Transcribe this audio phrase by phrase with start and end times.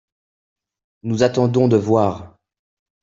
[1.03, 2.39] Nous attendons de voir.